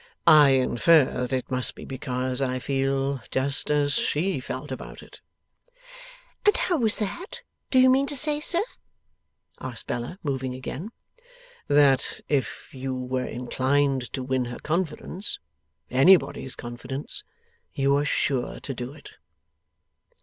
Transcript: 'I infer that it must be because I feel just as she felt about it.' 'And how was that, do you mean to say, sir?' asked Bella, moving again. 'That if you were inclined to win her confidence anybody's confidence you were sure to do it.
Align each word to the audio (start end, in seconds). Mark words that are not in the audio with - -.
'I 0.25 0.49
infer 0.49 1.05
that 1.21 1.31
it 1.31 1.51
must 1.51 1.75
be 1.75 1.85
because 1.85 2.41
I 2.41 2.57
feel 2.57 3.21
just 3.29 3.69
as 3.69 3.93
she 3.93 4.39
felt 4.39 4.71
about 4.71 5.03
it.' 5.03 5.21
'And 6.43 6.57
how 6.57 6.77
was 6.77 6.95
that, 6.97 7.43
do 7.69 7.77
you 7.77 7.87
mean 7.87 8.07
to 8.07 8.17
say, 8.17 8.39
sir?' 8.39 8.65
asked 9.59 9.85
Bella, 9.85 10.17
moving 10.23 10.55
again. 10.55 10.89
'That 11.67 12.21
if 12.27 12.73
you 12.73 12.95
were 12.95 13.27
inclined 13.27 14.11
to 14.13 14.23
win 14.23 14.45
her 14.45 14.57
confidence 14.57 15.37
anybody's 15.91 16.55
confidence 16.55 17.23
you 17.75 17.93
were 17.93 18.03
sure 18.03 18.59
to 18.59 18.73
do 18.73 18.93
it. 18.93 19.11